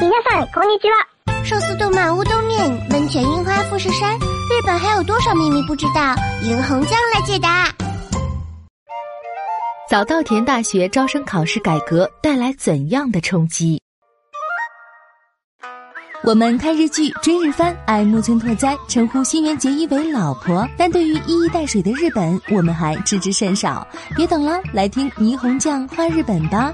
[0.00, 1.06] 皆さんこんにちは。
[1.44, 6.14] 寿司动漫乌冬面，温泉樱花富士山，日本还有多少秘密不知道？
[6.42, 7.68] 银红酱来解答。
[9.88, 13.80] 早稻田大学招生考试改革带来怎样的冲击？
[16.24, 20.66] 我们看日剧、追日番，爱木村拓哉，称呼新垣结衣为老婆。
[20.76, 23.86] 但对于一衣带水的日本，我们还知之甚少。
[24.16, 26.72] 别等了，来听霓虹酱画日本吧。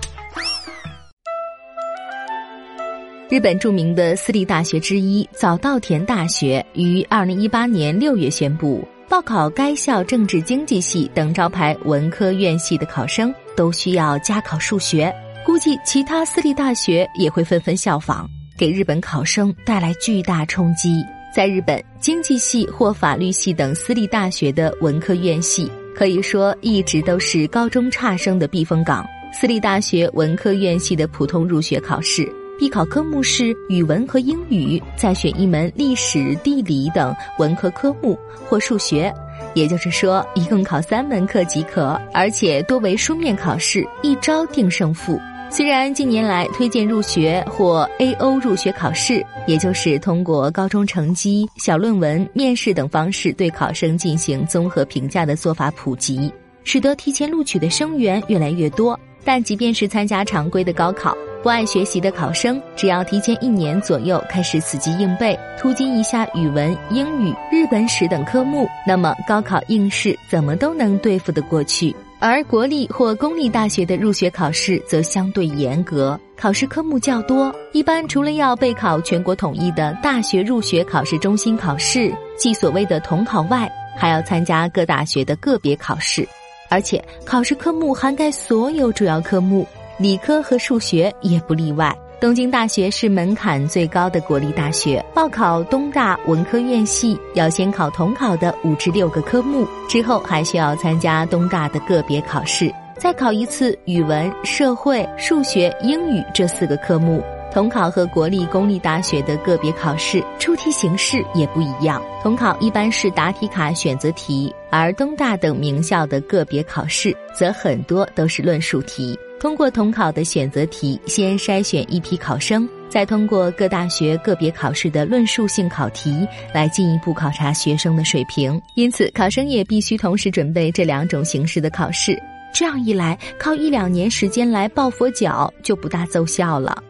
[3.30, 15.14] 日本著名的私立大学之一早稻田大学于二零一八年六月宣布，报考该校政治经济系等招牌文科院系的考生都需要加考数学。
[15.46, 18.26] 估计其他私立大学也会纷纷效仿，
[18.58, 21.04] 给日本考生带来巨大冲击。
[21.36, 29.06] 在日本，经济系或法律系等私立大学的文科院系，可以说一直都是高中差生的避风港。
[29.34, 32.26] 私立大学文科院系的普通入学考试。
[32.58, 38.18] 必考科目是语文和英语，再选一门历史、地理等文科科目
[38.50, 39.14] 或数学，
[39.54, 45.20] 也就是说，一共考三门课即可，而且多为书面考试，一招定胜负。
[45.50, 56.34] 虽然近年来推荐入学或 A O 入学考试，也就是通过高中成绩、小论文、面试等方式对考生进行综合评价的做法普及，
[56.64, 61.16] 使得提前录取的生源越来越多，但即便是参加常规的高考。
[61.48, 71.96] 不爱学习的考生，只要提前一年左右开始死记硬背，突击一下语文、英语、日本史等科目，那么高考应试怎么都能对付得过去。
[72.20, 86.28] 而国立或公立大学的入学考试则相对严格，考试科目较多，一般除了要备考全国统一的大学入学考试中心考试，即所谓的统考外，还要参加各大学的个别考试，
[86.70, 89.66] 而且考试科目涵盖所有主要科目。
[90.00, 91.96] 理科和数学也不例外。
[92.20, 107.24] 东京大学是门槛最高的国立大学，报考东大文科院系要先考统考的五至六个科目，之后还需要参加东大的个别考试，再考一次语文、社会、数学、英语这四个科目。
[107.54, 119.18] 统考和国立公立大学的个别考试出题形式也不一样，统考一般是答题卡选择题，而东大等名校的个别考试则很多都是论述题。
[119.40, 128.60] 通过统考的选择题，先筛选一批考生，再通过各大学个别考试的论述性考题来进一步考察学生的水平。
[128.74, 132.18] 因此，考生也必须同时准备这两种形式的考试。
[132.52, 136.84] 这样一来，靠一两年时间来抱佛脚就不大奏效了。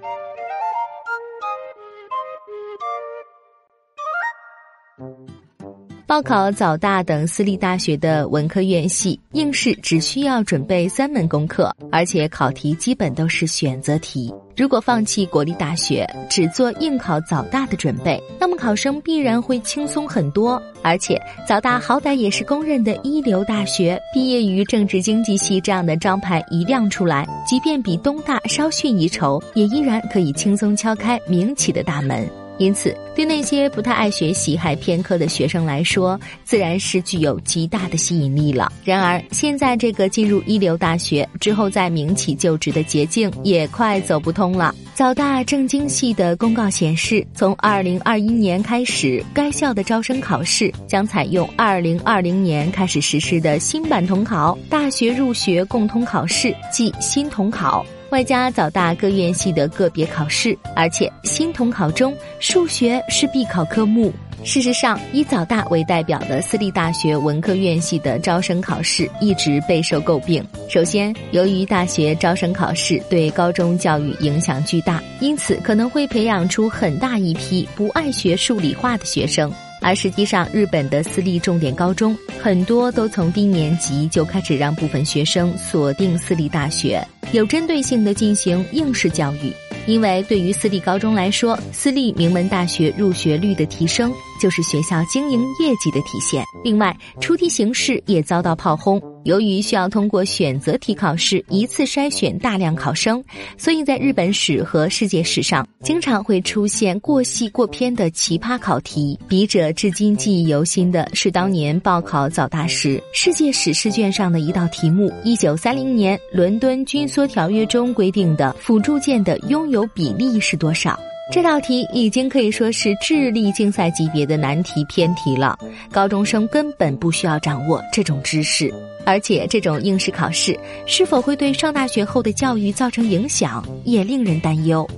[6.08, 14.34] 报考早大等私立大学的文科院系，应试只需要准备三门功课，而且考题基本都是选择题。
[14.56, 20.62] 如果放弃国立大学，只做应考早大的准备，那么考生必然会轻松很多。
[20.82, 32.26] 而且早大好歹也是公认的一流大学，毕业于政治经济系这样的招牌一亮出来，即便比东大稍逊一筹，也依然可以轻松敲开名企的大门。
[32.58, 38.72] 因此，对那些不太爱学习还偏科的学生来说，自然是具有极大的吸引力了。
[38.84, 44.74] 然而，现在这个进入一流大学之后在民企就职的捷径也快走不通了。
[44.96, 57.86] 早大政经系的公告显示，从二零二一年开始，该校的招生考试将采用二零二零年开始实施的新版统考——大学入学共通考试，即新统考。
[58.10, 64.14] 外加早大各院系的个别考试，而且新统考中数学是必考科目。
[64.44, 70.46] 事实上，以早大为代表的私立大学文科院系的招生考试一直备受诟病。
[70.70, 79.52] 首先，由于大学招生考试对高中教育影响巨大，因此可能会培养出很大一批不爱学数理化的学生。
[79.82, 89.52] 而实际上，日本的私立重点高中很多都从低年级就开始让部分学生锁定私立大学，有针对性的进行应试教育。
[89.86, 96.44] 因为对于私立高中来说，私立名门大学入学率的提升就是学校经营业绩的体现。
[96.64, 99.02] 另外，出题形式也遭到炮轰。
[99.24, 103.22] 由于需要通过选择题考试一次筛选大量考生，
[103.58, 109.20] 所以在日本史和世界史上，经常会出现过细过偏的奇葩考题。
[109.28, 120.98] 笔者至今记忆犹新的是当年报考早大时，世界史试卷上的一道题目：一九三零年伦敦军缩条约中规定的辅助舰的拥有比例是多少？
[121.30, 125.58] 这道题已经可以说是智力竞赛级别的难题偏题了，
[125.92, 128.74] 高中生根本不需要掌握这种知识，
[129.06, 134.90] 而且这种应试考试是否会对上大学后的教育造成影响，也令人担忧。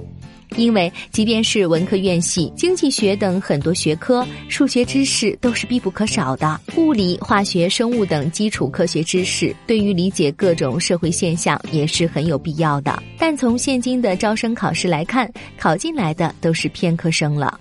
[0.57, 6.60] 因为即便是文科院系、经济学等很多学科，数学知识都是必不可少的。
[6.75, 13.01] 物理、化学、生物等基础科学知识，对于理解各种社会现象也是很有必要的。
[13.18, 17.60] 但从现今的招生考试来看，考进来的都是偏科生了。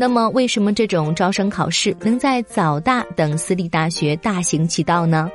[0.00, 5.28] 那么，为什么这种招生考试能在早大等私立大学大行其道呢？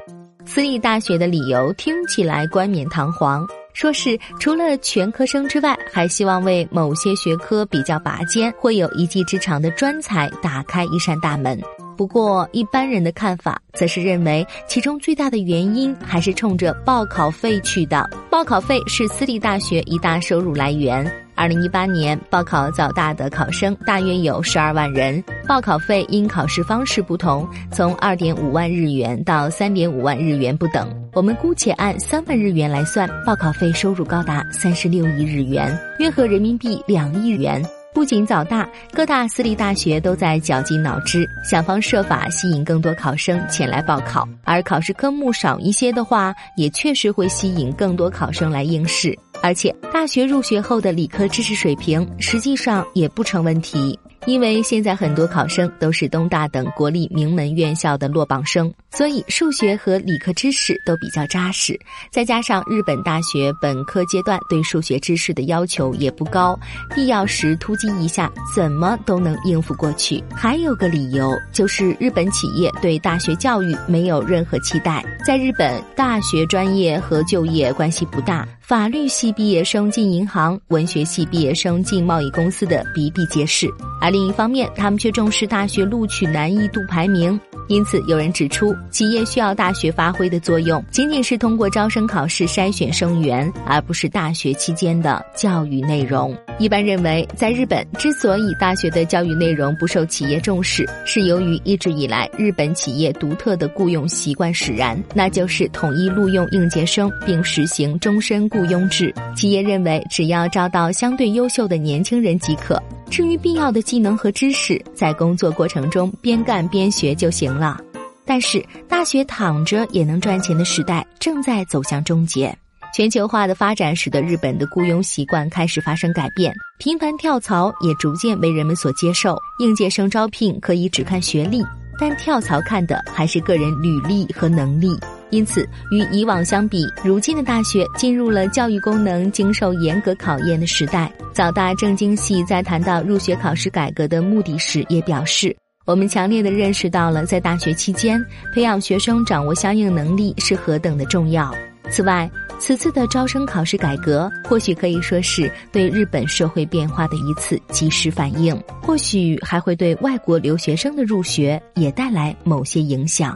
[0.45, 11.59] 私立大学的理由听起来冠冕堂皇，说是除了全科生之外，还希望为某些学科比较拔尖、会有一技之长的专才打开一扇大门。
[11.95, 18.07] 不过，一般人的看法则是认为，其中最大的原因还是冲着报考费去的。
[18.29, 21.09] 报考费是私立大学一大收入来源。
[21.35, 30.89] 二零一八年报考早大的考生大约有十二万人，报考费因考试方式不同，从二点五万日元到三点五万日元不等。
[31.13, 37.61] 我们姑且按三万日元来算，报考费收入高达三十六亿日元，约合人民币两亿元。
[37.93, 44.27] 不仅早大，各大私立大学都在绞尽脑汁，想方设法吸引更多考生前来报考。
[44.43, 49.15] 而考试科目少一些的话，也确实会吸引更多考生来应试。
[49.43, 53.99] 而且，大学入学后的理科知识水平，实际上也不成问题。
[54.25, 61.77] 因为现在很多考生都是东大等国立名门院校的落榜生，所以数学和理科知识都比较扎实。
[62.11, 66.57] 再加上日本大学本科阶段对数学知识的要求也不高，
[66.95, 70.23] 必要时突击一下，怎么都能应付过去。
[70.33, 75.03] 还有个理由就是日本企业对大学教育没有任何期待。
[75.25, 83.69] 在日本，大学专业和就业关系不大，法律系毕业生进银行，文学系毕业生进贸易公司的比比皆是。
[84.01, 87.39] 而另一方面，他们却重视大学录取难易度排名。
[87.67, 96.35] 因此，有人指出，企业需要大学发挥的作用，仅仅是通过招生考试筛选生源，而不是大学期间的教育内容。
[96.59, 109.13] 一般认为，在日本之所以大学的教育内容不受企业重视，是由于一直以来日本企业独特的雇佣习惯使然，那就是统一录用应届生，并实行终身雇佣制。
[109.35, 112.81] 企业认为，只要招到相对优秀的年轻人即可。
[113.13, 117.79] 至于必要的技能和知识，在工作过程中边干边学就行了。
[118.25, 122.51] 但是，大学躺着也能赚钱的时代正在走向终结。
[122.91, 129.37] 全球化的发展使得日本的雇佣习惯开始发生改变，频繁跳槽也逐渐为人们所接受。
[129.59, 131.63] 应届生招聘可以只看学历，
[131.99, 134.89] 但跳槽看的还是个人履历和能力。
[135.33, 141.11] 因此，与以往相比，如今的大学进入了教育功能经受严格考验的时代。
[141.33, 145.55] 早大政经系在谈到入学考试改革的目的时，也表示
[145.87, 151.51] ：“我们强烈的认识到了在大学期间培养学生掌握相应能力是何等的重要。
[151.89, 163.35] 此外，此次的招生考试改革或许可以说是对日本社会变化的一次及时反应，或许还会对外国留学生的入学也带来某些影响。”